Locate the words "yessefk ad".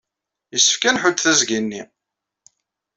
0.53-0.93